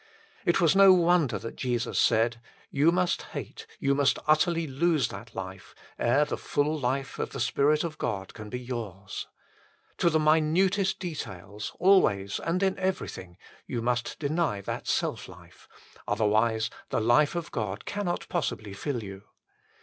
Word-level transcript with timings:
It 0.47 0.59
was 0.59 0.75
no 0.75 0.91
wonder 0.93 1.37
that 1.37 1.55
Jesus 1.55 1.99
said:" 1.99 2.41
You 2.71 2.91
must 2.91 3.21
hate, 3.37 3.67
you 3.79 3.93
must 3.93 4.17
utterly 4.25 4.65
lose 4.65 5.09
that 5.09 5.35
life, 5.35 5.75
ere 5.99 6.25
the 6.25 6.39
full 6.39 6.75
life 6.79 7.19
of 7.19 7.33
the 7.33 7.39
Spirit 7.39 7.83
of 7.83 7.99
God 7.99 8.33
can 8.33 8.49
be 8.49 8.59
yours. 8.59 9.27
To 9.99 10.09
the 10.09 10.17
minutest 10.19 10.97
details, 10.97 11.73
always 11.77 12.39
and 12.43 12.63
in 12.63 12.79
everything, 12.79 13.37
you 13.67 13.83
must 13.83 14.17
deny 14.17 14.59
that 14.61 14.87
self 14.87 15.27
life; 15.27 15.67
otherwise 16.07 16.71
the 16.89 16.99
life 16.99 17.35
of 17.35 17.51
God 17.51 17.85
cannot 17.85 18.27
possibly 18.27 18.73
fill 18.73 19.03
you. 19.03 19.25